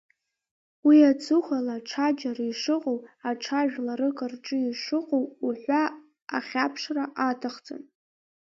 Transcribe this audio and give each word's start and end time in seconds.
Уи 0.87 0.97
аҵыхәала 1.11 1.75
аҽаџьара 1.77 2.43
ишыҟоу, 2.51 2.99
аҽа 3.29 3.59
жәларык 3.71 4.19
рҿы 4.31 4.57
ишыҟоу 4.69 5.25
уҳәа 5.45 5.83
ахьаԥшра 6.37 7.05
аҭахӡам. 7.29 7.81